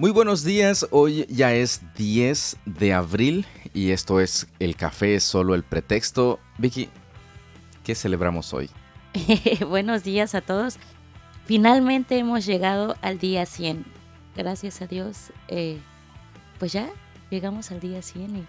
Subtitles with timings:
[0.00, 5.24] Muy buenos días, hoy ya es 10 de abril y esto es El Café es
[5.24, 6.40] solo el pretexto.
[6.56, 6.88] Vicky,
[7.84, 8.70] ¿qué celebramos hoy?
[9.68, 10.78] buenos días a todos.
[11.44, 13.84] Finalmente hemos llegado al día 100.
[14.36, 15.78] Gracias a Dios, eh,
[16.58, 16.88] pues ya
[17.28, 18.44] llegamos al día 100 y,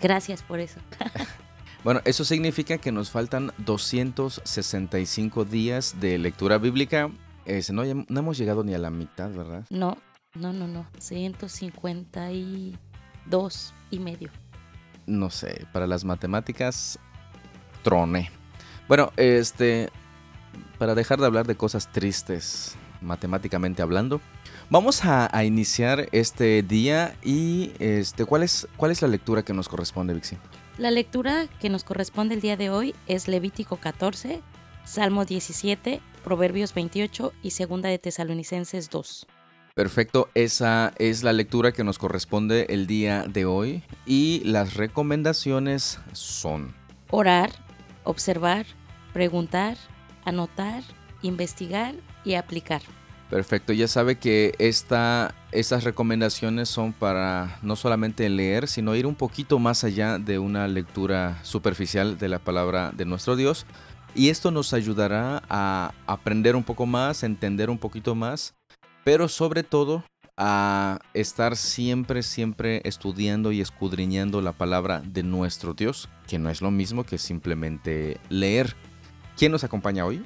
[0.00, 0.80] gracias por eso.
[1.84, 7.10] bueno, eso significa que nos faltan 265 días de lectura bíblica.
[7.72, 9.66] no, no hemos llegado ni a la mitad, ¿verdad?
[9.68, 9.98] No,
[10.34, 10.86] no, no, no.
[10.98, 14.30] 152 y medio.
[15.06, 16.98] No sé, para las matemáticas,
[17.82, 18.30] trone.
[18.88, 19.90] Bueno, este,
[20.78, 24.20] para dejar de hablar de cosas tristes, matemáticamente hablando,
[24.70, 29.68] vamos a, iniciar este día y este, ¿cuál es, ¿cuál es la lectura que nos
[29.68, 30.38] corresponde, Vixi?
[30.78, 34.42] La lectura que nos corresponde el día de hoy es Levítico 14,
[34.84, 39.26] Salmo 17, Proverbios 28 y Segunda de Tesalonicenses 2.
[39.74, 45.98] Perfecto, esa es la lectura que nos corresponde el día de hoy y las recomendaciones
[46.12, 46.76] son
[47.10, 47.50] orar,
[48.04, 48.66] observar,
[49.12, 49.76] preguntar,
[50.24, 50.84] anotar,
[51.22, 52.82] investigar y aplicar.
[53.30, 59.16] Perfecto, ya sabe que esta, estas recomendaciones son para no solamente leer, sino ir un
[59.16, 63.66] poquito más allá de una lectura superficial de la palabra de nuestro Dios.
[64.14, 68.54] Y esto nos ayudará a aprender un poco más, entender un poquito más
[69.04, 70.02] pero sobre todo
[70.36, 76.60] a estar siempre, siempre estudiando y escudriñando la palabra de nuestro Dios, que no es
[76.60, 78.74] lo mismo que simplemente leer.
[79.36, 80.24] ¿Quién nos acompaña hoy?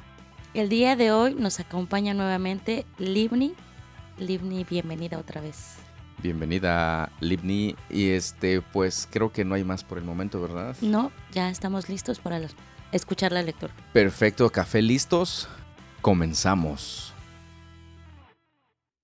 [0.55, 3.55] El día de hoy nos acompaña nuevamente Libni.
[4.17, 5.75] Libni, bienvenida otra vez.
[6.23, 10.75] Bienvenida Libni y este pues creo que no hay más por el momento, ¿verdad?
[10.81, 12.41] No, ya estamos listos para
[12.93, 13.75] escuchar la lectura.
[13.93, 15.49] Perfecto, café listos.
[16.01, 17.12] Comenzamos.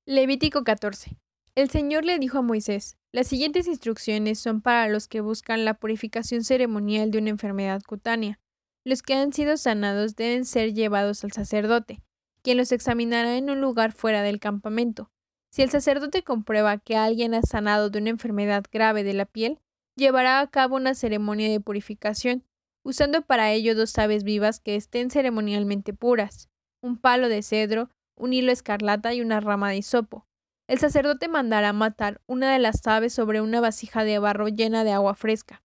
[0.06, 1.16] Levítico 14.
[1.54, 5.72] El Señor le dijo a Moisés, las siguientes instrucciones son para los que buscan la
[5.72, 8.38] purificación ceremonial de una enfermedad cutánea.
[8.84, 12.02] Los que han sido sanados deben ser llevados al sacerdote,
[12.42, 15.10] quien los examinará en un lugar fuera del campamento.
[15.50, 19.58] Si el sacerdote comprueba que alguien ha sanado de una enfermedad grave de la piel,
[19.96, 22.44] llevará a cabo una ceremonia de purificación,
[22.82, 26.50] usando para ello dos aves vivas que estén ceremonialmente puras,
[26.82, 30.26] un palo de cedro, un hilo escarlata y una rama de hisopo.
[30.66, 34.92] El sacerdote mandará matar una de las aves sobre una vasija de barro llena de
[34.92, 35.62] agua fresca.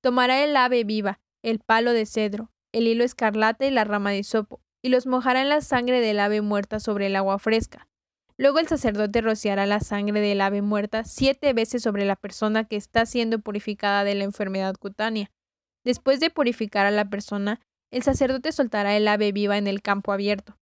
[0.00, 4.18] Tomará el ave viva, el palo de cedro, el hilo escarlata y la rama de
[4.18, 7.88] hisopo, y los mojará en la sangre del ave muerta sobre el agua fresca.
[8.36, 12.76] Luego el sacerdote rociará la sangre del ave muerta siete veces sobre la persona que
[12.76, 15.32] está siendo purificada de la enfermedad cutánea.
[15.84, 17.60] Después de purificar a la persona,
[17.90, 20.56] el sacerdote soltará el ave viva en el campo abierto.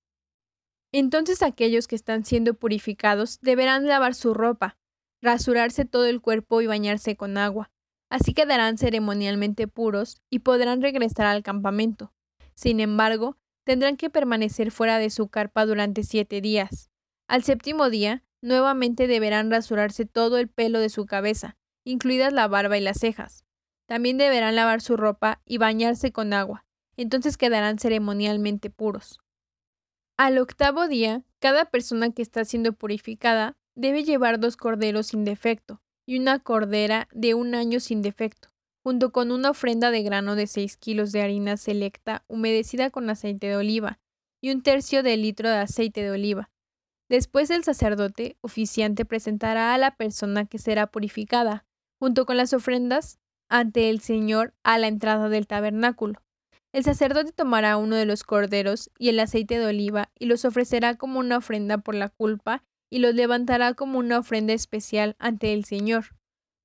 [0.98, 4.78] Entonces aquellos que están siendo purificados deberán lavar su ropa,
[5.20, 7.70] rasurarse todo el cuerpo y bañarse con agua.
[8.08, 12.14] Así quedarán ceremonialmente puros y podrán regresar al campamento.
[12.54, 16.88] Sin embargo, tendrán que permanecer fuera de su carpa durante siete días.
[17.28, 22.78] Al séptimo día, nuevamente deberán rasurarse todo el pelo de su cabeza, incluidas la barba
[22.78, 23.44] y las cejas.
[23.84, 26.64] También deberán lavar su ropa y bañarse con agua.
[26.96, 29.20] Entonces quedarán ceremonialmente puros.
[30.18, 35.82] Al octavo día, cada persona que está siendo purificada debe llevar dos corderos sin defecto
[36.06, 38.48] y una cordera de un año sin defecto,
[38.82, 43.48] junto con una ofrenda de grano de seis kilos de harina selecta humedecida con aceite
[43.48, 43.98] de oliva
[44.40, 46.50] y un tercio de litro de aceite de oliva.
[47.10, 51.66] Después el sacerdote oficiante presentará a la persona que será purificada,
[52.00, 53.18] junto con las ofrendas,
[53.50, 56.22] ante el Señor a la entrada del tabernáculo.
[56.76, 60.96] El sacerdote tomará uno de los corderos y el aceite de oliva y los ofrecerá
[60.96, 65.64] como una ofrenda por la culpa y los levantará como una ofrenda especial ante el
[65.64, 66.14] Señor.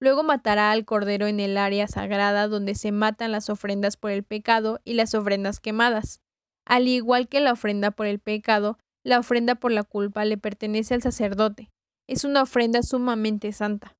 [0.01, 4.23] Luego matará al cordero en el área sagrada donde se matan las ofrendas por el
[4.23, 6.19] pecado y las ofrendas quemadas.
[6.65, 10.93] Al igual que la ofrenda por el pecado, la ofrenda por la culpa le pertenece
[10.93, 11.71] al sacerdote.
[12.09, 13.95] Es una ofrenda sumamente santa.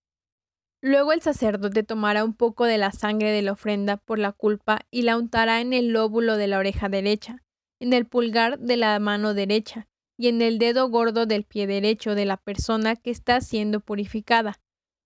[0.81, 4.79] Luego el sacerdote tomará un poco de la sangre de la ofrenda por la culpa
[4.89, 7.43] y la untará en el lóbulo de la oreja derecha,
[7.79, 9.87] en el pulgar de la mano derecha
[10.17, 14.59] y en el dedo gordo del pie derecho de la persona que está siendo purificada.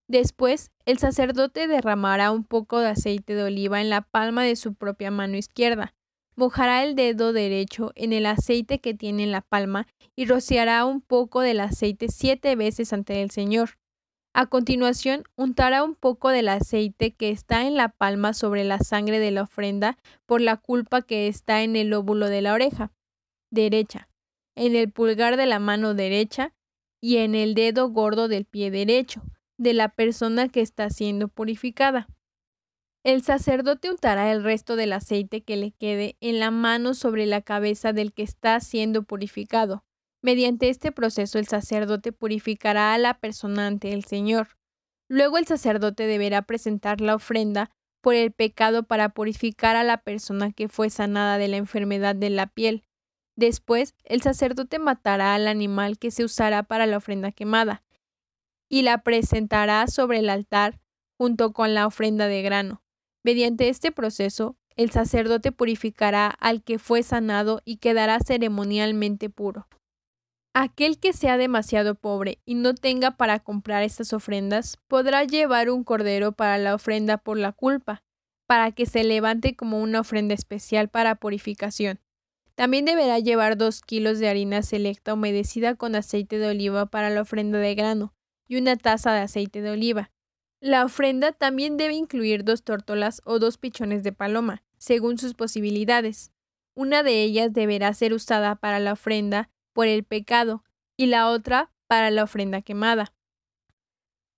[0.08, 4.76] Después, el sacerdote derramará un poco de aceite de oliva en la palma de su
[4.76, 5.94] propia mano izquierda,
[6.36, 11.02] mojará el dedo derecho en el aceite que tiene en la palma y rociará un
[11.02, 13.78] poco del aceite siete veces ante el Señor.
[14.38, 19.18] A continuación, untará un poco del aceite que está en la palma sobre la sangre
[19.18, 22.92] de la ofrenda por la culpa que está en el óvulo de la oreja
[23.50, 24.10] derecha,
[24.58, 26.54] en el pulgar de la mano derecha
[27.02, 29.22] y en el dedo gordo del pie derecho
[29.58, 32.10] de la persona que está siendo purificada.
[33.06, 37.40] El sacerdote untará el resto del aceite que le quede en la mano sobre la
[37.40, 39.86] cabeza del que está siendo purificado.
[40.26, 44.58] Mediante este proceso el sacerdote purificará a la persona ante el Señor.
[45.08, 47.70] Luego el sacerdote deberá presentar la ofrenda
[48.02, 52.32] por el pecado para purificar a la persona que fue sanada de la enfermedad de
[52.32, 52.82] la piel.
[53.36, 57.84] Después, el sacerdote matará al animal que se usará para la ofrenda quemada
[58.68, 60.82] y la presentará sobre el altar
[61.20, 62.82] junto con la ofrenda de grano.
[63.24, 69.68] Mediante este proceso, el sacerdote purificará al que fue sanado y quedará ceremonialmente puro.
[70.58, 75.84] Aquel que sea demasiado pobre y no tenga para comprar estas ofrendas, podrá llevar un
[75.84, 78.04] cordero para la ofrenda por la culpa,
[78.48, 82.00] para que se levante como una ofrenda especial para purificación.
[82.56, 87.24] También deberá llevar dos kilos de harina selecta humedecida con aceite de oliva para la
[87.24, 88.14] ofrenda de grano
[88.48, 90.10] y una taza de aceite de oliva.
[90.62, 96.32] La ofrenda también debe incluir dos tórtolas o dos pichones de paloma, según sus posibilidades.
[96.76, 100.64] Una de ellas deberá ser usada para la ofrenda por el pecado
[100.98, 103.14] y la otra para la ofrenda quemada.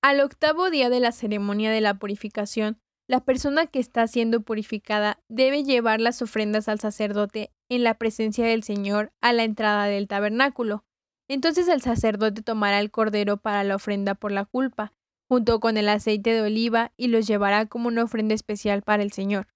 [0.01, 5.19] Al octavo día de la ceremonia de la purificación, la persona que está siendo purificada
[5.29, 10.07] debe llevar las ofrendas al sacerdote en la presencia del Señor a la entrada del
[10.07, 10.83] tabernáculo.
[11.29, 14.93] Entonces el sacerdote tomará el cordero para la ofrenda por la culpa,
[15.29, 19.11] junto con el aceite de oliva, y los llevará como una ofrenda especial para el
[19.11, 19.47] Señor.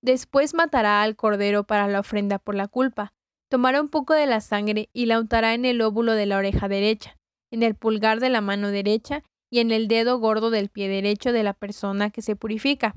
[0.00, 3.12] Después matará al cordero para la ofrenda por la culpa,
[3.48, 6.68] tomará un poco de la sangre y la untará en el óvulo de la oreja
[6.68, 7.16] derecha,
[7.50, 11.32] en el pulgar de la mano derecha y en el dedo gordo del pie derecho
[11.32, 12.94] de la persona que se purifica.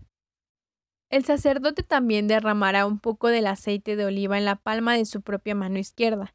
[1.09, 5.21] El sacerdote también derramará un poco del aceite de oliva en la palma de su
[5.21, 6.33] propia mano izquierda.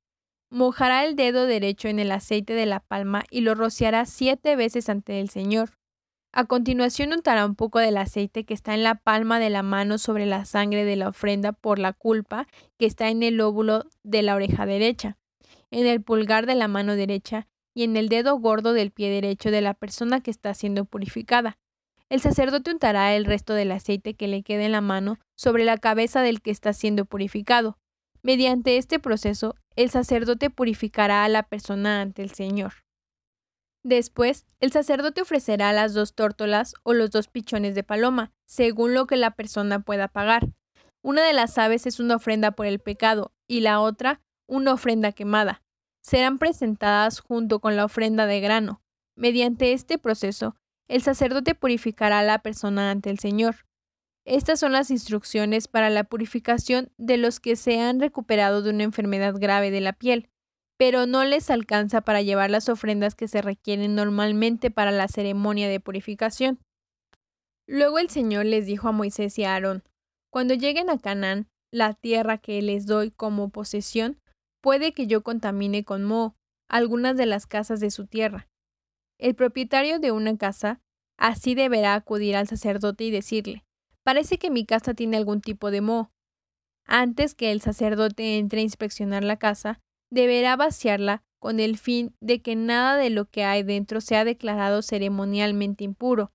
[0.50, 4.88] Mojará el dedo derecho en el aceite de la palma y lo rociará siete veces
[4.88, 5.70] ante el Señor.
[6.38, 9.96] A continuación untará un poco del aceite que está en la palma de la mano
[9.96, 12.46] sobre la sangre de la ofrenda por la culpa
[12.76, 15.16] que está en el óvulo de la oreja derecha,
[15.70, 19.50] en el pulgar de la mano derecha y en el dedo gordo del pie derecho
[19.50, 21.56] de la persona que está siendo purificada.
[22.10, 25.78] El sacerdote untará el resto del aceite que le quede en la mano sobre la
[25.78, 27.78] cabeza del que está siendo purificado.
[28.20, 32.85] Mediante este proceso, el sacerdote purificará a la persona ante el Señor.
[33.86, 39.06] Después, el sacerdote ofrecerá las dos tórtolas o los dos pichones de paloma, según lo
[39.06, 40.48] que la persona pueda pagar.
[41.04, 45.12] Una de las aves es una ofrenda por el pecado y la otra una ofrenda
[45.12, 45.62] quemada
[46.02, 48.82] serán presentadas junto con la ofrenda de grano.
[49.16, 50.56] Mediante este proceso,
[50.88, 53.66] el sacerdote purificará a la persona ante el Señor.
[54.24, 58.82] Estas son las instrucciones para la purificación de los que se han recuperado de una
[58.82, 60.28] enfermedad grave de la piel,
[60.78, 65.68] pero no les alcanza para llevar las ofrendas que se requieren normalmente para la ceremonia
[65.68, 66.58] de purificación.
[67.66, 69.82] Luego el Señor les dijo a Moisés y a Aarón,
[70.30, 74.20] Cuando lleguen a Canaán, la tierra que les doy como posesión,
[74.66, 76.34] Puede que yo contamine con moho
[76.68, 78.48] algunas de las casas de su tierra.
[79.16, 80.80] El propietario de una casa
[81.16, 83.64] así deberá acudir al sacerdote y decirle,
[84.02, 86.10] parece que mi casa tiene algún tipo de moho.
[86.84, 89.78] Antes que el sacerdote entre a inspeccionar la casa,
[90.10, 94.82] deberá vaciarla con el fin de que nada de lo que hay dentro sea declarado
[94.82, 96.32] ceremonialmente impuro.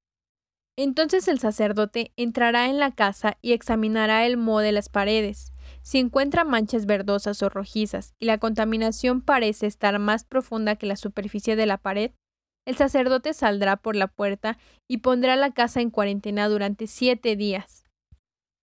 [0.77, 5.53] Entonces el sacerdote entrará en la casa y examinará el moho de las paredes.
[5.81, 10.95] Si encuentra manchas verdosas o rojizas y la contaminación parece estar más profunda que la
[10.95, 12.11] superficie de la pared,
[12.65, 17.83] el sacerdote saldrá por la puerta y pondrá la casa en cuarentena durante siete días.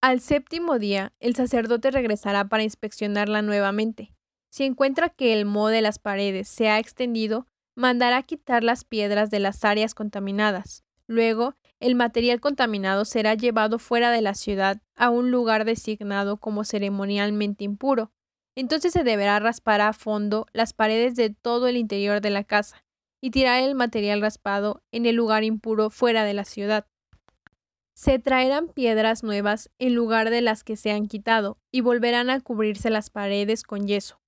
[0.00, 4.15] Al séptimo día, el sacerdote regresará para inspeccionarla nuevamente.
[4.50, 9.31] Si encuentra que el moho de las paredes se ha extendido, mandará quitar las piedras
[9.31, 10.85] de las áreas contaminadas.
[11.07, 16.64] Luego, el material contaminado será llevado fuera de la ciudad a un lugar designado como
[16.64, 18.11] ceremonialmente impuro.
[18.57, 22.85] Entonces se deberá raspar a fondo las paredes de todo el interior de la casa
[23.21, 26.87] y tirar el material raspado en el lugar impuro fuera de la ciudad.
[27.95, 32.40] Se traerán piedras nuevas en lugar de las que se han quitado y volverán a
[32.40, 34.21] cubrirse las paredes con yeso.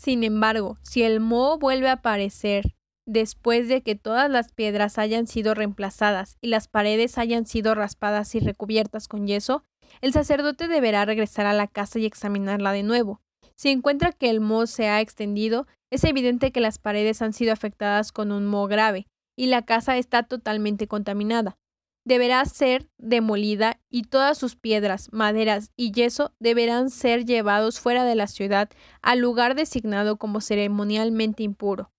[0.00, 2.74] Sin embargo, si el moho vuelve a aparecer
[3.06, 8.34] después de que todas las piedras hayan sido reemplazadas y las paredes hayan sido raspadas
[8.34, 9.62] y recubiertas con yeso,
[10.00, 13.20] el sacerdote deberá regresar a la casa y examinarla de nuevo.
[13.56, 17.52] Si encuentra que el moho se ha extendido, es evidente que las paredes han sido
[17.52, 21.58] afectadas con un moho grave y la casa está totalmente contaminada.
[22.04, 28.14] Deberá ser demolida y todas sus piedras, maderas y yeso deberán ser llevados fuera de
[28.14, 28.70] la ciudad
[29.02, 31.92] al lugar designado como ceremonialmente impuro.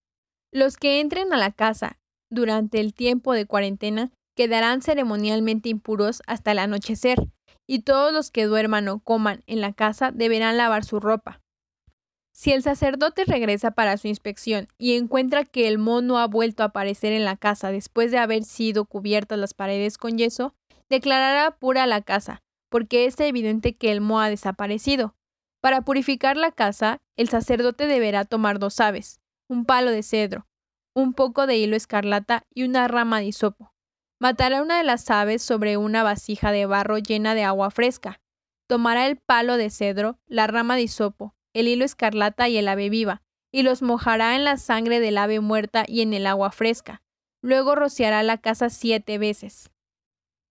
[0.51, 6.51] Los que entren a la casa durante el tiempo de cuarentena quedarán ceremonialmente impuros hasta
[6.51, 7.27] el anochecer,
[7.67, 11.40] y todos los que duerman o coman en la casa deberán lavar su ropa.
[12.33, 16.67] Si el sacerdote regresa para su inspección y encuentra que el mono ha vuelto a
[16.67, 20.55] aparecer en la casa después de haber sido cubiertas las paredes con yeso,
[20.89, 25.13] declarará pura la casa, porque es evidente que el moho ha desaparecido.
[25.61, 30.47] Para purificar la casa, el sacerdote deberá tomar dos aves, un palo de cedro,
[30.95, 33.73] un poco de hilo escarlata y una rama de hisopo.
[34.19, 38.21] Matará una de las aves sobre una vasija de barro llena de agua fresca.
[38.67, 42.89] Tomará el palo de cedro, la rama de hisopo, el hilo escarlata y el ave
[42.89, 47.01] viva, y los mojará en la sangre del ave muerta y en el agua fresca.
[47.43, 49.72] Luego rociará la casa siete veces.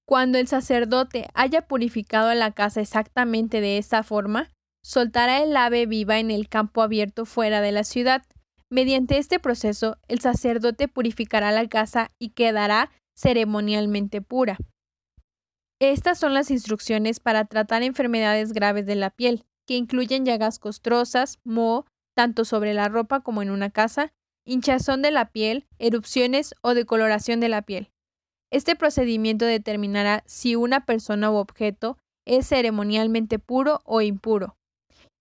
[0.06, 4.50] Cuando el sacerdote haya purificado la casa exactamente de esa forma,
[4.82, 8.22] soltará el ave viva en el campo abierto fuera de la ciudad.
[8.70, 14.58] Mediante este proceso, el sacerdote purificará la casa y quedará ceremonialmente pura.
[15.80, 21.38] Estas son las instrucciones para tratar enfermedades graves de la piel que incluyen llagas costrosas,
[21.44, 21.86] moho,
[22.16, 24.12] tanto sobre la ropa como en una casa,
[24.44, 27.92] hinchazón de la piel, erupciones o decoloración de la piel.
[28.50, 34.56] Este procedimiento determinará si una persona u objeto es ceremonialmente puro o impuro.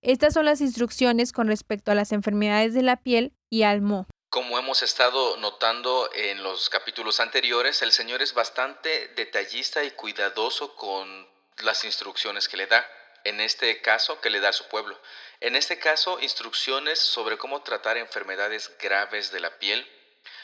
[0.01, 4.07] Estas son las instrucciones con respecto a las enfermedades de la piel y al moho.
[4.31, 10.75] Como hemos estado notando en los capítulos anteriores, el Señor es bastante detallista y cuidadoso
[10.75, 11.27] con
[11.63, 12.83] las instrucciones que le da
[13.23, 14.99] en este caso, que le da a su pueblo.
[15.39, 19.87] En este caso, instrucciones sobre cómo tratar enfermedades graves de la piel,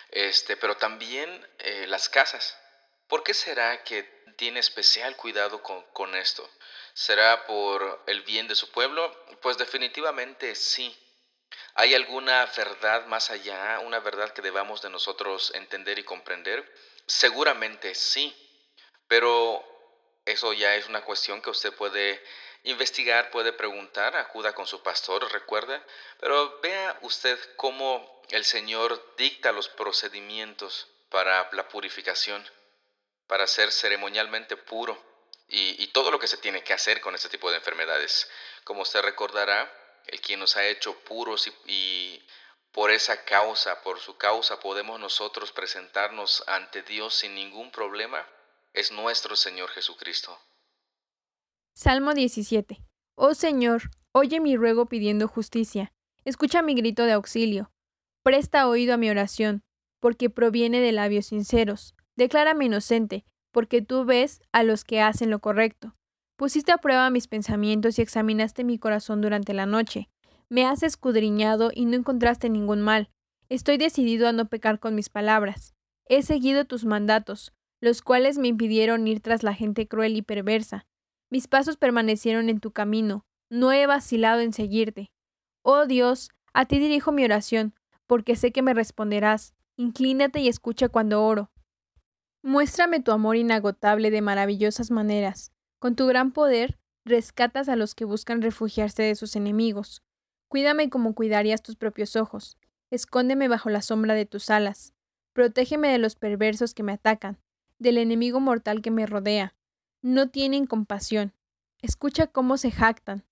[0.10, 2.58] este, pero también eh, las casas.
[3.08, 4.04] ¿Por qué será que
[4.38, 6.50] tiene especial cuidado con, con esto?
[6.94, 9.26] ¿Será por el bien de su pueblo?
[9.42, 10.98] Pues definitivamente sí.
[11.76, 16.74] ¿Hay alguna verdad más allá, una verdad que debamos de nosotros entender y comprender?
[17.06, 18.34] Seguramente sí,
[19.08, 19.64] pero
[20.26, 22.24] eso ya es una cuestión que usted puede
[22.66, 25.84] investigar, puede preguntar, acuda con su pastor, recuerda,
[26.20, 32.44] pero vea usted cómo el Señor dicta los procedimientos para la purificación,
[33.28, 35.02] para ser ceremonialmente puro
[35.48, 38.30] y, todo lo que se tiene que hacer con este tipo de enfermedades.
[38.64, 39.72] Como usted recordará,
[40.08, 42.22] el quien nos ha hecho puros y
[42.72, 48.28] por esa causa, por su causa, podemos nosotros presentarnos ante Dios sin ningún problema,
[48.74, 50.38] es nuestro Señor Jesucristo.
[51.78, 52.82] Salmo 17.
[53.16, 55.92] Oh Señor, oye mi ruego pidiendo justicia,
[56.24, 57.70] escucha mi grito de auxilio,
[58.24, 59.62] presta oído a mi oración,
[60.00, 61.94] porque proviene de labios sinceros.
[62.16, 65.98] Declárame inocente, porque tú ves a los que hacen lo correcto.
[66.38, 70.08] Pusiste a prueba mis pensamientos y examinaste mi corazón durante la noche.
[70.48, 73.10] Me has escudriñado y no encontraste ningún mal.
[73.50, 75.76] Estoy decidido a no pecar con mis palabras.
[76.08, 77.52] He seguido tus mandatos,
[77.82, 80.88] los cuales me impidieron ir tras la gente cruel y perversa.
[81.30, 85.12] Mis pasos permanecieron en tu camino, no he vacilado en seguirte.
[85.64, 87.74] Oh Dios, a ti dirijo mi oración,
[88.08, 89.54] porque sé que me responderás.
[89.78, 91.52] Inclínate y escucha cuando oro.
[92.44, 95.52] Muéstrame tu amor inagotable de maravillosas maneras.
[95.80, 100.04] Con tu gran poder, rescatas a los que buscan refugiarse de sus enemigos.
[100.48, 102.58] Cuídame como cuidarías tus propios ojos.
[102.92, 104.94] Escóndeme bajo la sombra de tus alas.
[105.34, 107.40] Protégeme de los perversos que me atacan,
[107.80, 109.56] del enemigo mortal que me rodea
[110.06, 111.34] no tienen compasión.
[111.82, 113.26] Escucha cómo se jactan.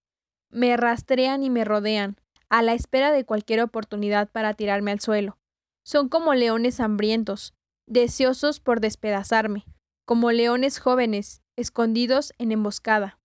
[0.50, 2.18] Me rastrean y me rodean,
[2.50, 5.38] a la espera de cualquier oportunidad para tirarme al suelo.
[5.84, 7.54] Son como leones hambrientos,
[7.86, 9.66] deseosos por despedazarme,
[10.06, 13.20] como leones jóvenes, escondidos en emboscada.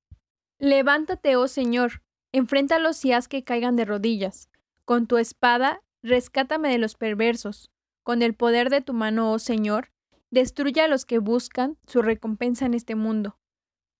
[0.58, 2.02] Levántate, oh Señor,
[2.32, 4.50] enfréntalos y haz que caigan de rodillas.
[4.84, 7.70] Con tu espada, rescátame de los perversos.
[8.02, 9.90] Con el poder de tu mano, oh Señor,
[10.30, 13.38] destruye a los que buscan su recompensa en este mundo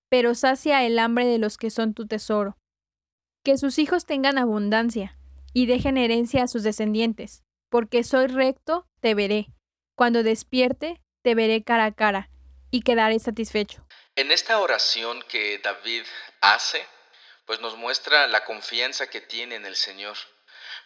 [0.09, 2.57] pero sacia el hambre de los que son tu tesoro.
[3.43, 5.17] Que sus hijos tengan abundancia,
[5.53, 9.47] y dejen herencia a sus descendientes, porque soy recto, te veré.
[9.95, 12.29] Cuando despierte, te veré cara a cara,
[12.71, 13.85] y quedaré satisfecho.
[14.15, 16.03] En esta oración que David
[16.41, 16.85] hace,
[17.45, 20.17] pues nos muestra la confianza que tiene en el Señor.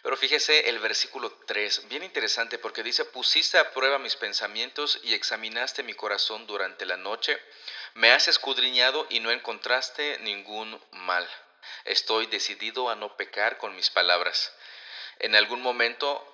[0.02, 5.14] Pero fíjese el versículo 3, bien interesante porque dice, pusiste a prueba mis pensamientos y
[5.14, 7.40] examinaste mi corazón durante la noche,
[7.94, 11.28] me has escudriñado y no encontraste ningún mal.
[11.84, 14.52] Estoy decidido a no pecar con mis palabras.
[15.18, 16.30] En algún momento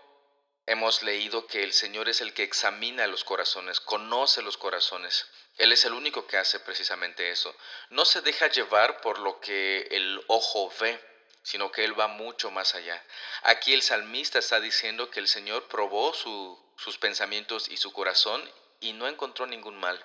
[0.67, 5.27] hemos leído que el Señor es el que examina los corazones, conoce los corazones.
[5.59, 7.55] Él es el único que hace precisamente eso.
[7.91, 11.10] No se deja llevar por lo que el ojo ve,
[11.43, 13.03] sino que Él va mucho más allá.
[13.43, 18.43] Aquí el salmista está diciendo que el Señor probó sus pensamientos y su corazón
[18.81, 20.05] y no encontró ningún mal.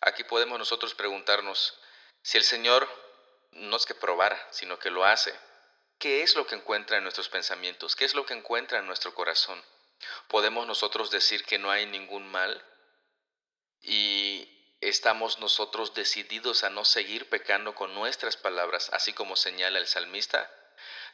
[0.00, 1.78] Aquí podemos nosotros preguntarnos,
[2.22, 2.88] si el Señor
[3.52, 5.34] no es que probara, sino que lo hace,
[5.98, 7.96] ¿qué es lo que encuentra en nuestros pensamientos?
[7.96, 9.62] ¿Qué es lo que encuentra en nuestro corazón?
[10.28, 12.62] ¿Podemos nosotros decir que no hay ningún mal?
[13.80, 14.53] Y
[14.88, 20.50] estamos nosotros decididos a no seguir pecando con nuestras palabras, así como señala el salmista.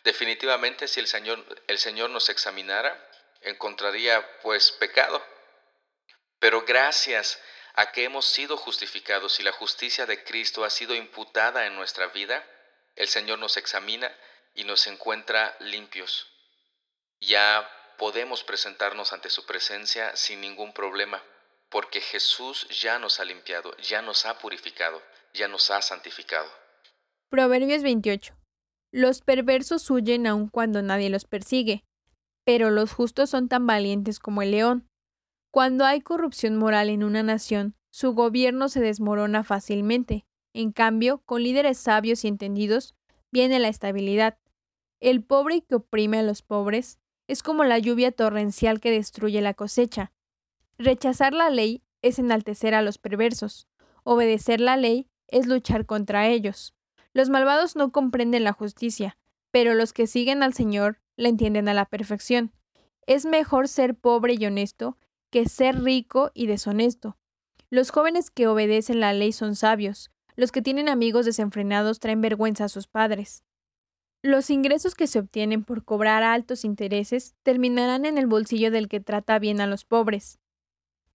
[0.05, 2.99] Definitivamente si el Señor, el Señor nos examinara,
[3.43, 5.25] encontraría pues pecado.
[6.39, 7.41] Pero gracias
[7.75, 12.07] a que hemos sido justificados y la justicia de Cristo ha sido imputada en nuestra
[12.09, 12.45] vida,
[12.97, 14.15] el Señor nos examina
[14.55, 16.27] y nos encuentra limpios.
[17.21, 21.23] Ya podemos presentarnos ante su presencia sin ningún problema
[21.71, 25.01] porque Jesús ya nos ha limpiado, ya nos ha purificado,
[25.33, 26.49] ya nos ha santificado.
[27.31, 28.35] Proverbios 28.
[28.93, 31.85] Los perversos huyen aun cuando nadie los persigue,
[32.45, 34.89] pero los justos son tan valientes como el león.
[35.53, 40.25] Cuando hay corrupción moral en una nación, su gobierno se desmorona fácilmente.
[40.53, 42.95] En cambio, con líderes sabios y entendidos,
[43.33, 44.39] viene la estabilidad.
[45.01, 46.99] El pobre que oprime a los pobres
[47.29, 50.13] es como la lluvia torrencial que destruye la cosecha.
[50.83, 53.69] Rechazar la ley es enaltecer a los perversos.
[54.03, 56.75] Obedecer la ley es luchar contra ellos.
[57.13, 59.19] Los malvados no comprenden la justicia,
[59.51, 62.55] pero los que siguen al Señor la entienden a la perfección.
[63.07, 64.97] Es mejor ser pobre y honesto
[65.29, 67.19] que ser rico y deshonesto.
[67.69, 72.65] Los jóvenes que obedecen la ley son sabios, los que tienen amigos desenfrenados traen vergüenza
[72.65, 73.45] a sus padres.
[74.23, 79.01] Los ingresos que se obtienen por cobrar altos intereses terminarán en el bolsillo del que
[79.01, 80.41] trata bien a los pobres.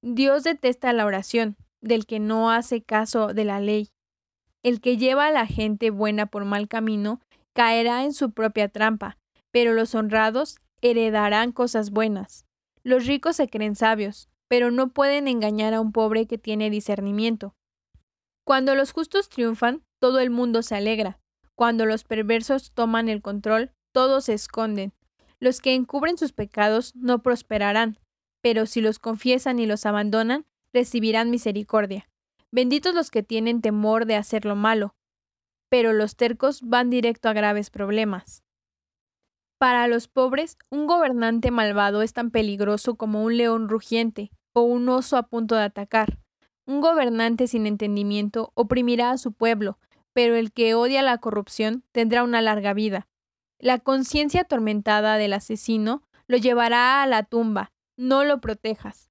[0.08, 3.90] Dios detesta la oración del que no hace caso de la ley.
[4.62, 7.22] El que lleva a la gente buena por mal camino
[7.54, 9.18] caerá en su propia trampa,
[9.50, 12.46] pero los honrados heredarán cosas buenas.
[12.84, 17.56] Los ricos se creen sabios, pero no pueden engañar a un pobre que tiene discernimiento.
[18.44, 21.18] Cuando los justos triunfan, todo el mundo se alegra.
[21.56, 24.94] Cuando los perversos toman el control, todos se esconden.
[25.40, 27.98] Los que encubren sus pecados no prosperarán,
[28.46, 32.08] pero si los confiesan y los abandonan, recibirán misericordia.
[32.52, 34.94] Benditos los que tienen temor de hacer lo malo,
[35.68, 38.44] pero los tercos van directo a graves problemas.
[39.58, 44.90] Para los pobres, un gobernante malvado es tan peligroso como un león rugiente o un
[44.90, 46.20] oso a punto de atacar.
[46.68, 49.80] Un gobernante sin entendimiento oprimirá a su pueblo,
[50.14, 53.08] pero el que odia la corrupción tendrá una larga vida.
[53.58, 59.10] La conciencia atormentada del asesino lo llevará a la tumba, no lo protejas.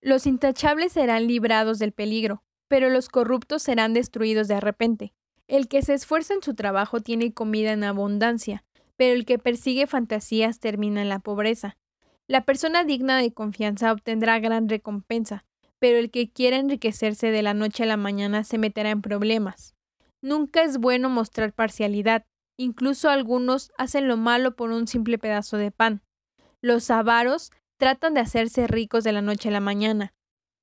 [0.00, 5.14] Los intachables serán librados del peligro, pero los corruptos serán destruidos de repente.
[5.48, 8.64] El que se esfuerza en su trabajo tiene comida en abundancia,
[8.96, 11.76] pero el que persigue fantasías termina en la pobreza.
[12.26, 15.44] La persona digna de confianza obtendrá gran recompensa,
[15.78, 19.76] pero el que quiera enriquecerse de la noche a la mañana se meterá en problemas.
[20.22, 22.24] Nunca es bueno mostrar parcialidad,
[22.56, 26.02] incluso algunos hacen lo malo por un simple pedazo de pan.
[26.60, 30.14] Los avaros tratan de hacerse ricos de la noche a la mañana,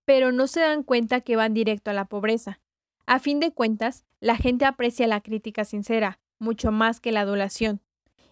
[0.06, 2.60] pero no se dan cuenta que van directo a la pobreza.
[3.06, 7.82] A fin de cuentas, la gente aprecia la crítica sincera, mucho más que la adulación.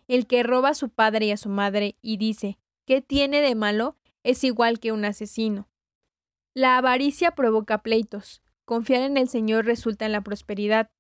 [0.08, 3.56] El que roba a su padre y a su madre y dice, ¿qué tiene de
[3.56, 3.98] malo?
[4.24, 5.68] es igual que un asesino.
[6.54, 8.42] La avaricia provoca pleitos.
[8.66, 10.92] Confiar en el Señor resulta en la prosperidad.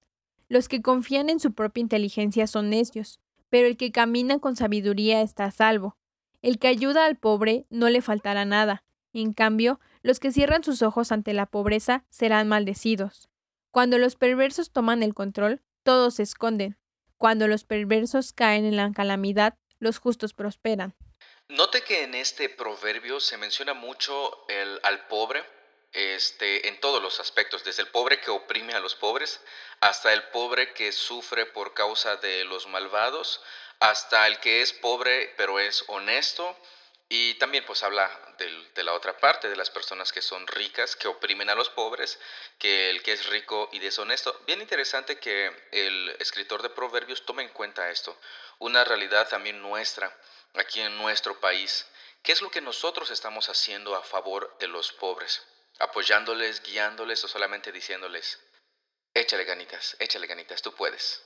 [0.49, 5.21] Los que confían en su propia inteligencia son necios, pero el que camina con sabiduría
[5.21, 5.97] está a salvo.
[6.41, 8.83] El que ayuda al pobre no le faltará nada.
[9.13, 13.29] En cambio, los que cierran sus ojos ante la pobreza serán maldecidos.
[13.71, 16.77] Cuando los perversos toman el control, todos se esconden.
[17.17, 20.95] Cuando los perversos caen en la calamidad, los justos prosperan.
[21.49, 25.43] Note que en este proverbio se menciona mucho el, al pobre
[25.93, 29.41] este, en todos los aspectos, desde el pobre que oprime a los pobres
[29.81, 33.41] hasta el pobre que sufre por causa de los malvados,
[33.81, 36.57] hasta el que es pobre pero es honesto.
[37.13, 41.09] Y también pues habla de la otra parte, de las personas que son ricas, que
[41.09, 42.17] oprimen a los pobres,
[42.57, 44.39] que el que es rico y deshonesto.
[44.47, 48.17] Bien interesante que el escritor de Proverbios tome en cuenta esto,
[48.59, 50.17] una realidad también nuestra,
[50.53, 51.85] aquí en nuestro país.
[52.23, 55.45] ¿Qué es lo que nosotros estamos haciendo a favor de los pobres?
[55.79, 58.39] ¿Apoyándoles, guiándoles o solamente diciéndoles,
[59.13, 61.21] échale ganitas, échale ganitas, tú puedes?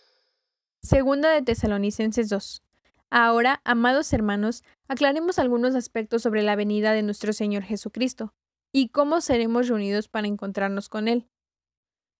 [0.85, 2.61] Segunda de Tesalonicenses 2.
[3.09, 8.35] Ahora, amados hermanos, aclaremos algunos aspectos sobre la venida de nuestro Señor Jesucristo
[8.71, 11.27] y cómo seremos reunidos para encontrarnos con Él.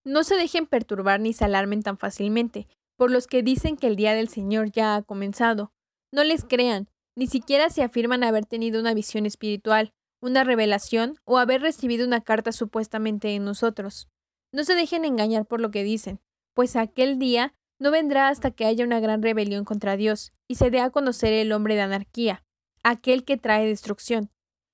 [0.04, 3.96] No se dejen perturbar ni se alarmen tan fácilmente, por los que dicen que el
[3.96, 5.72] día del Señor ya ha comenzado.
[6.12, 11.38] No les crean, ni siquiera se afirman haber tenido una visión espiritual, una revelación o
[11.38, 14.10] haber recibido una carta supuestamente en nosotros.
[14.52, 16.20] No se dejen engañar por lo que dicen,
[16.56, 20.70] pues aquel día no vendrá hasta que haya una gran rebelión contra Dios y se
[20.70, 22.44] dé a conocer el hombre de anarquía,
[22.84, 24.32] aquel que trae destrucción.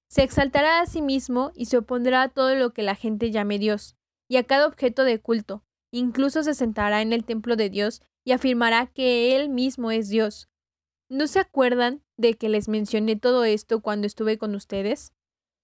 [0.09, 3.59] Se exaltará a sí mismo y se opondrá a todo lo que la gente llame
[3.59, 3.95] Dios,
[4.27, 8.33] y a cada objeto de culto, incluso se sentará en el templo de Dios y
[8.33, 10.49] afirmará que Él mismo es Dios.
[11.09, 15.13] ¿No se acuerdan de que les mencioné todo esto cuando estuve con ustedes?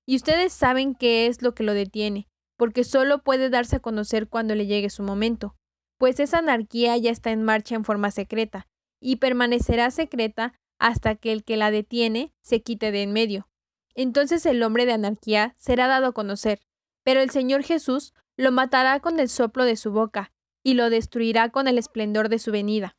[0.06, 4.28] Y ustedes saben qué es lo que lo detiene, porque solo puede darse a conocer
[4.28, 5.56] cuando le llegue su momento,
[5.98, 8.68] pues esa anarquía ya está en marcha en forma secreta,
[9.00, 13.50] y permanecerá secreta hasta que el que la detiene se quite de en medio.
[13.96, 16.62] Entonces el hombre de anarquía será dado a conocer,
[17.04, 20.32] pero el Señor Jesús lo matará con el soplo de su boca,
[20.64, 22.96] y lo destruirá con el esplendor de su venida.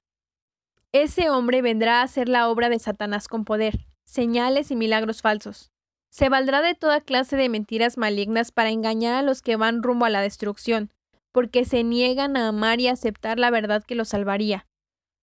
[0.92, 5.70] Ese hombre vendrá a hacer la obra de Satanás con poder, señales y milagros falsos.
[6.10, 10.06] Se valdrá de toda clase de mentiras malignas para engañar a los que van rumbo
[10.06, 10.90] a la destrucción,
[11.32, 14.66] porque se niegan a amar y aceptar la verdad que los salvaría.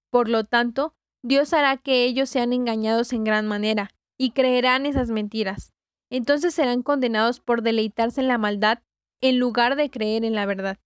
[0.10, 5.10] Por lo tanto, Dios hará que ellos sean engañados en gran manera, y creerán esas
[5.10, 5.74] mentiras.
[6.10, 8.80] Entonces serán condenados por deleitarse en la maldad
[9.22, 10.78] en lugar de creer en la verdad.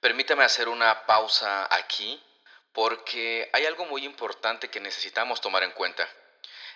[0.00, 2.20] Permítame hacer una pausa aquí,
[2.72, 6.08] porque hay algo muy importante que necesitamos tomar en cuenta.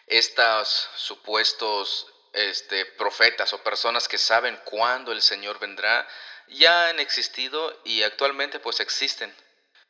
[0.06, 6.06] Estos supuestos este, profetas o personas que saben cuándo el Señor vendrá,
[6.48, 9.34] ya han existido y actualmente pues existen.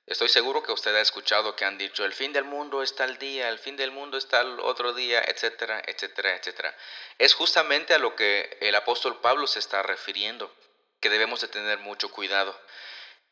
[0.07, 3.19] Estoy seguro que usted ha escuchado que han dicho el fin del mundo está el
[3.19, 6.77] día, el fin del mundo está el otro día, etcétera, etcétera, etcétera.
[7.19, 10.55] Es justamente a lo que el apóstol Pablo se está refiriendo,
[11.01, 12.57] que debemos de tener mucho cuidado.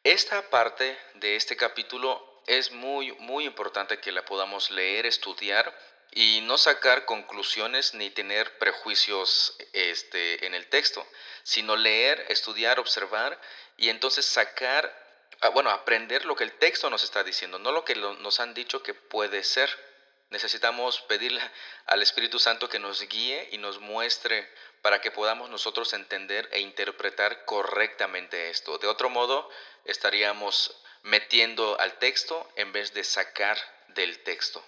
[0.02, 5.72] Esta parte de este capítulo es muy, muy importante que la podamos leer, estudiar
[6.14, 11.04] y no sacar conclusiones ni tener prejuicios este, en el texto,
[11.42, 13.40] sino leer, estudiar, observar
[13.76, 14.96] y entonces sacar,
[15.40, 18.54] ah, bueno, aprender lo que el texto nos está diciendo, no lo que nos han
[18.54, 19.68] dicho que puede ser.
[20.30, 21.40] Necesitamos pedirle
[21.86, 24.48] al Espíritu Santo que nos guíe y nos muestre
[24.82, 28.78] para que podamos nosotros entender e interpretar correctamente esto.
[28.78, 29.50] De otro modo,
[29.84, 34.64] estaríamos metiendo al texto en vez de sacar del texto.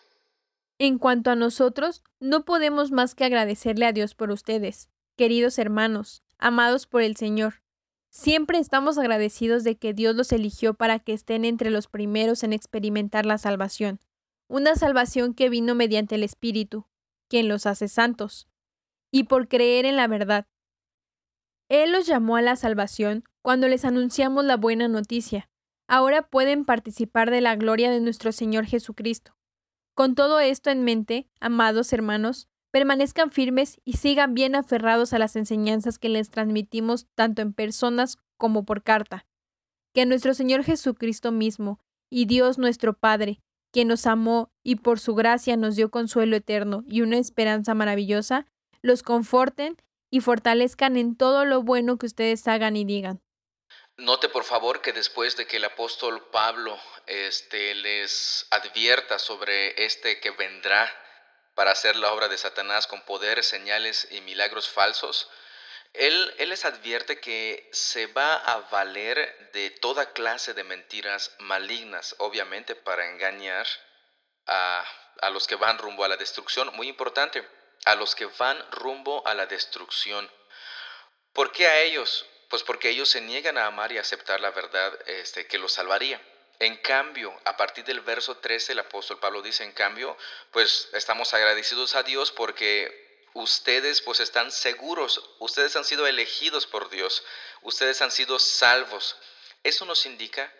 [0.78, 6.22] En cuanto a nosotros, no podemos más que agradecerle a Dios por ustedes, queridos hermanos,
[6.38, 7.62] amados por el Señor.
[8.10, 12.52] Siempre estamos agradecidos de que Dios los eligió para que estén entre los primeros en
[12.52, 14.00] experimentar la salvación,
[14.48, 16.86] una salvación que vino mediante el Espíritu,
[17.28, 18.46] quien los hace santos,
[19.10, 20.46] y por creer en la verdad.
[21.68, 25.48] Él los llamó a la salvación cuando les anunciamos la buena noticia.
[25.88, 29.35] Ahora pueden participar de la gloria de nuestro Señor Jesucristo.
[29.96, 35.36] Con todo esto en mente, amados hermanos, permanezcan firmes y sigan bien aferrados a las
[35.36, 39.26] enseñanzas que les transmitimos tanto en personas como por carta.
[39.94, 41.80] Que nuestro Señor Jesucristo mismo
[42.10, 43.40] y Dios nuestro Padre,
[43.72, 48.44] quien nos amó y por su gracia nos dio consuelo eterno y una esperanza maravillosa,
[48.82, 49.78] los conforten
[50.10, 53.22] y fortalezcan en todo lo bueno que ustedes hagan y digan.
[53.98, 60.20] Note por favor que después de que el apóstol Pablo este, les advierta sobre este
[60.20, 60.94] que vendrá
[61.54, 65.30] para hacer la obra de Satanás con poder, señales y milagros falsos,
[65.94, 72.16] él, él les advierte que se va a valer de toda clase de mentiras malignas,
[72.18, 73.66] obviamente para engañar
[74.46, 74.84] a,
[75.22, 76.70] a los que van rumbo a la destrucción.
[76.74, 77.48] Muy importante,
[77.86, 80.30] a los que van rumbo a la destrucción.
[81.32, 82.26] ¿Por qué a ellos?
[82.48, 86.20] Pues porque ellos se niegan a amar y aceptar la verdad este, que los salvaría.
[86.58, 90.16] En cambio, a partir del verso 13, el apóstol Pablo dice, en cambio,
[90.52, 96.88] pues estamos agradecidos a Dios porque ustedes pues están seguros, ustedes han sido elegidos por
[96.88, 97.22] Dios,
[97.62, 99.16] ustedes han sido salvos.
[99.62, 100.50] Eso nos indica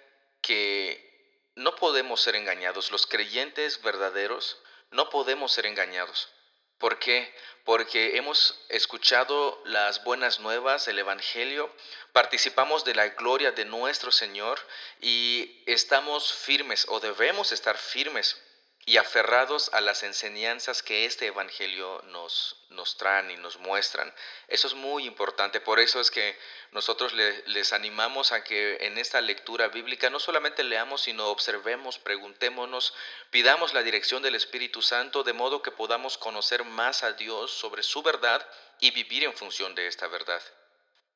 [0.42, 1.07] que
[1.55, 4.59] no podemos ser engañados, los creyentes verdaderos
[4.90, 6.29] no podemos ser engañados.
[6.78, 7.34] ¿Por qué?
[7.64, 11.74] Porque hemos escuchado las buenas nuevas, el Evangelio,
[12.12, 14.58] participamos de la gloria de nuestro Señor
[15.00, 18.40] y estamos firmes o debemos estar firmes
[18.88, 24.14] y aferrados a las enseñanzas que este Evangelio nos, nos traen y nos muestran.
[24.46, 26.38] Eso es muy importante, por eso es que
[26.70, 32.94] nosotros les animamos a que en esta lectura bíblica no solamente leamos, sino observemos, preguntémonos,
[33.31, 37.83] pidamos la dirección del Espíritu Santo de modo que podamos conocer más a Dios sobre
[37.83, 40.42] su verdad y vivir en función de esta verdad.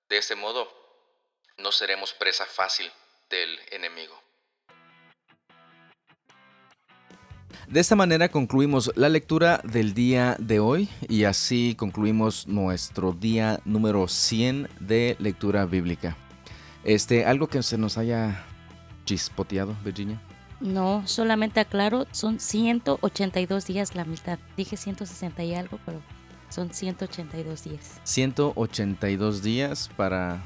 [0.09, 0.77] De este modo,
[1.57, 2.93] no seremos presa fácil
[3.29, 4.30] del enemigo.
[7.71, 13.61] De esta manera concluimos la lectura del día de hoy y así concluimos nuestro día
[13.65, 16.17] número 100 de lectura bíblica.
[16.83, 18.45] Este, algo que se nos haya
[19.05, 20.21] chispoteado, Virginia.
[20.59, 24.41] No, solamente aclaro, son 182 días la mitad.
[24.57, 26.03] Dije 160 y algo, pero
[26.49, 28.01] son 182 días.
[28.03, 30.43] 182 días para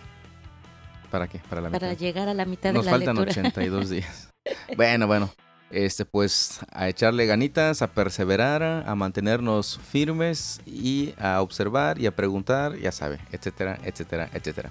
[1.11, 1.39] ¿Para qué?
[1.49, 1.81] Para la mitad.
[1.81, 4.29] Para llegar a la mitad Nos de la faltan 82 días.
[4.77, 5.31] bueno, bueno
[5.75, 12.15] este, pues a echarle ganitas, a perseverar, a mantenernos firmes y a observar y a
[12.15, 14.71] preguntar, ya sabe, etcétera, etcétera, etcétera.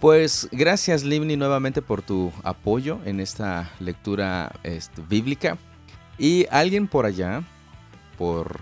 [0.00, 5.58] Pues gracias Livni nuevamente por tu apoyo en esta lectura este, bíblica.
[6.18, 7.42] Y alguien por allá,
[8.16, 8.60] por,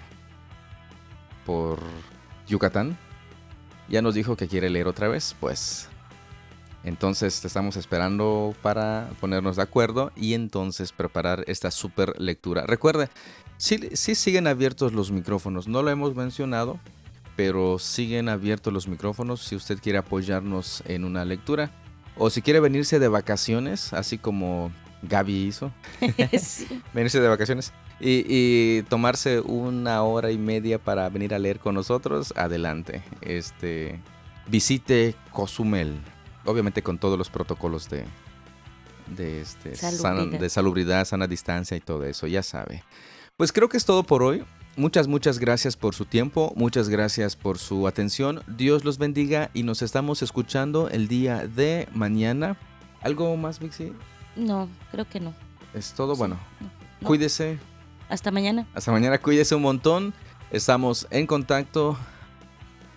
[1.45, 1.81] por
[2.47, 2.97] Yucatán,
[3.89, 5.89] ya nos dijo que quiere leer otra vez, pues
[6.87, 12.65] entonces estamos esperando para ponernos de acuerdo y entonces preparar esta super lectura.
[12.65, 13.09] Recuerde,
[13.57, 16.79] sí, sí siguen abiertos los micrófonos, no lo hemos mencionado,
[17.35, 21.73] pero siguen abiertos los micrófonos si usted quiere apoyarnos en una lectura
[22.17, 24.71] o si quiere venirse de vacaciones, así como
[25.03, 25.73] Gaby hizo.
[26.95, 31.75] venirse de vacaciones y, y, tomarse una hora y media para venir a leer con
[31.75, 33.03] nosotros, adelante.
[33.23, 34.01] Este,
[34.47, 35.99] visite Cozumel
[36.47, 38.05] obviamente con todos los protocolos de,
[39.15, 40.41] de, este, salubridad.
[40.41, 42.83] de salubridad, sana distancia y todo eso, ya sabe.
[43.37, 44.45] Pues creo que es todo por hoy.
[44.77, 48.43] Muchas, muchas gracias por su tiempo, muchas gracias por su atención.
[48.47, 52.59] Dios los bendiga y nos estamos escuchando el día de mañana.
[53.01, 53.93] ¿Algo más, Vixi?
[54.37, 55.35] No, creo que no.
[55.73, 56.39] Es todo, bueno.
[57.03, 57.59] Cuídese.
[58.11, 58.67] Hasta mañana.
[58.75, 60.13] Hasta mañana, cuídese un montón.
[60.51, 61.97] Estamos en contacto.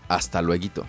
[0.10, 0.86] Hasta luego.